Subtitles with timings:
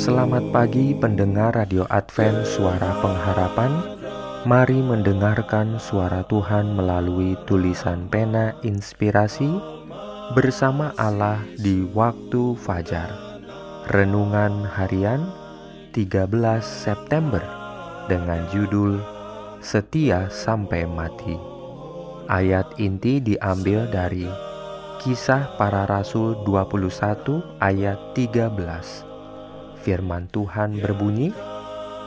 [0.00, 3.68] Selamat pagi pendengar Radio Advent Suara Pengharapan.
[4.48, 9.60] Mari mendengarkan suara Tuhan melalui tulisan pena inspirasi
[10.32, 13.12] Bersama Allah di waktu fajar.
[13.92, 15.28] Renungan harian
[15.92, 16.32] 13
[16.64, 17.44] September
[18.08, 19.04] Dengan judul
[19.60, 21.36] Setia sampai mati.
[22.24, 24.24] Ayat inti diambil dari
[25.04, 29.09] Kisah para Rasul 21 ayat 13
[29.80, 31.32] Firman Tuhan berbunyi,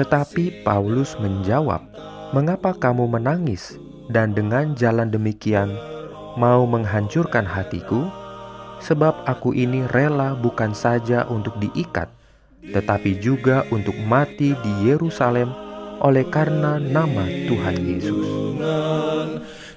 [0.00, 1.84] "Tetapi Paulus menjawab,
[2.32, 3.80] 'Mengapa kamu menangis
[4.12, 5.72] dan dengan jalan demikian
[6.36, 8.08] mau menghancurkan hatiku?
[8.84, 12.12] Sebab aku ini rela bukan saja untuk diikat,
[12.62, 15.50] tetapi juga untuk mati di Yerusalem
[15.98, 18.28] oleh karena nama Tuhan Yesus."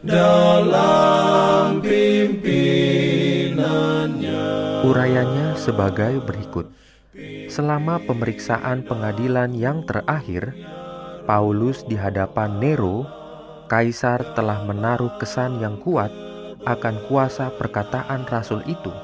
[0.00, 2.80] Dalam pimpinannya
[4.80, 6.72] Urayanya sebagai berikut.
[7.50, 10.54] Selama pemeriksaan pengadilan yang terakhir,
[11.26, 13.02] Paulus di hadapan Nero,
[13.66, 16.14] kaisar telah menaruh kesan yang kuat
[16.62, 18.94] akan kuasa perkataan rasul itu,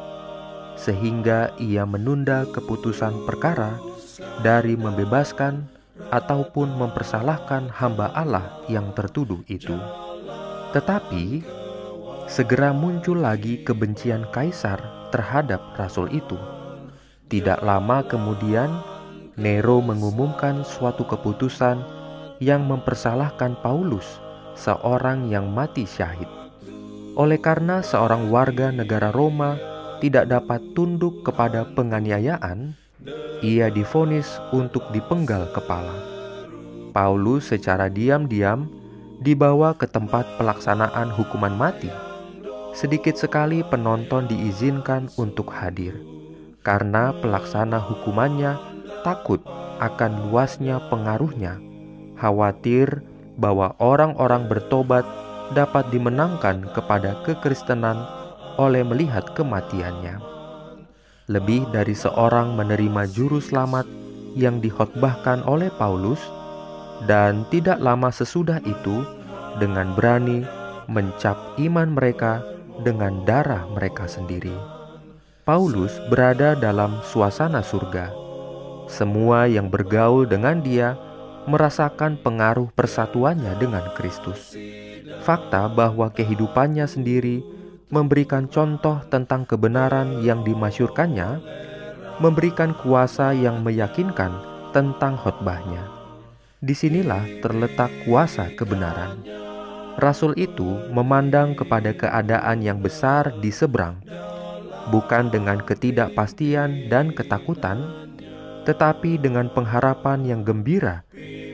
[0.79, 3.83] sehingga ia menunda keputusan perkara
[4.39, 5.67] dari membebaskan
[6.15, 9.75] ataupun mempersalahkan hamba Allah yang tertuduh itu.
[10.71, 11.43] Tetapi
[12.31, 16.39] segera muncul lagi kebencian kaisar terhadap rasul itu
[17.27, 18.71] tidak lama kemudian,
[19.35, 21.83] Nero mengumumkan suatu keputusan
[22.39, 24.23] yang mempersalahkan Paulus,
[24.55, 26.31] seorang yang mati syahid.
[27.19, 29.59] Oleh karena seorang warga negara Roma
[29.99, 32.79] tidak dapat tunduk kepada penganiayaan,
[33.43, 35.99] ia difonis untuk dipenggal kepala.
[36.95, 38.71] Paulus secara diam-diam
[39.19, 41.91] dibawa ke tempat pelaksanaan hukuman mati.
[42.71, 46.16] Sedikit sekali penonton diizinkan untuk hadir
[46.67, 48.59] karena pelaksana hukumannya
[49.07, 49.39] takut
[49.79, 51.63] akan luasnya pengaruhnya,
[52.19, 53.07] khawatir
[53.39, 55.07] bahwa orang-orang bertobat
[55.55, 58.03] dapat dimenangkan kepada kekristenan
[58.59, 60.19] oleh melihat kematiannya.
[61.31, 63.87] Lebih dari seorang menerima juru selamat
[64.35, 66.19] yang dihotbahkan oleh Paulus,
[67.07, 69.07] dan tidak lama sesudah itu
[69.63, 70.43] dengan berani
[70.91, 72.43] mencap iman mereka
[72.83, 74.76] dengan darah mereka sendiri.
[75.47, 78.11] Paulus berada dalam suasana surga.
[78.91, 80.99] Semua yang bergaul dengan dia
[81.47, 84.59] merasakan pengaruh persatuannya dengan Kristus.
[85.23, 87.47] Fakta bahwa kehidupannya sendiri
[87.95, 91.39] memberikan contoh tentang kebenaran yang dimasyurkannya,
[92.19, 94.35] memberikan kuasa yang meyakinkan
[94.75, 95.87] tentang khotbahnya.
[96.59, 99.23] Di sinilah terletak kuasa kebenaran.
[99.95, 104.26] Rasul itu memandang kepada keadaan yang besar di seberang
[104.91, 108.11] bukan dengan ketidakpastian dan ketakutan,
[108.67, 111.07] tetapi dengan pengharapan yang gembira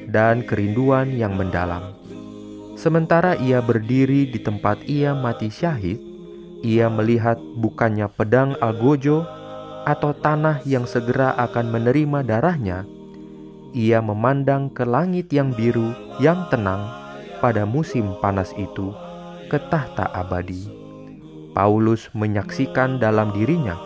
[0.09, 1.97] dan kerinduan yang mendalam.
[2.77, 6.01] Sementara ia berdiri di tempat ia mati syahid,
[6.65, 9.23] ia melihat bukannya pedang algojo
[9.87, 12.89] atau tanah yang segera akan menerima darahnya.
[13.73, 16.87] Ia memandang ke langit yang biru yang tenang
[17.41, 18.93] pada musim panas itu,
[19.49, 20.82] ke tahta abadi.
[21.53, 23.77] Paulus menyaksikan dalam dirinya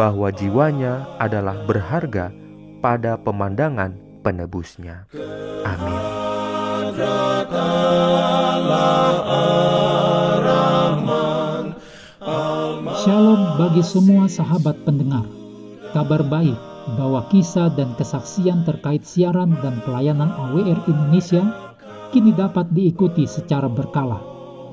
[0.00, 2.32] bahwa jiwanya adalah berharga
[2.80, 3.92] pada pemandangan
[4.24, 5.04] penebusnya.
[5.64, 6.00] Amin.
[13.04, 15.28] Shalom bagi semua sahabat pendengar.
[15.92, 16.56] Kabar baik
[16.96, 21.44] bahwa kisah dan kesaksian terkait siaran dan pelayanan AWR Indonesia
[22.08, 24.35] kini dapat diikuti secara berkala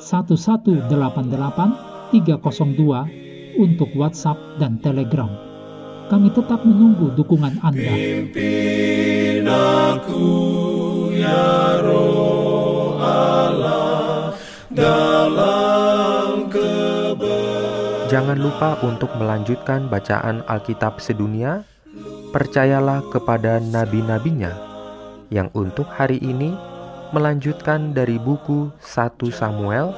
[0.00, 0.88] 1188
[2.10, 5.28] 302 untuk WhatsApp dan Telegram.
[6.10, 7.94] Kami tetap menunggu dukungan Anda.
[18.10, 21.62] Jangan lupa untuk melanjutkan bacaan Alkitab sedunia.
[22.34, 24.50] Percayalah kepada nabi-nabinya
[25.30, 26.69] yang untuk hari ini
[27.10, 29.90] melanjutkan dari buku 1 Samuel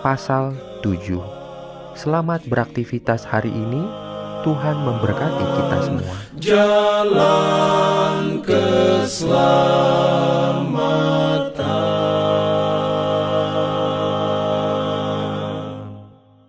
[0.00, 1.20] pasal 7.
[1.96, 3.82] Selamat beraktivitas hari ini.
[4.44, 6.14] Tuhan memberkati kita semua.
[6.38, 8.14] Jalan
[8.46, 9.65] keselamatan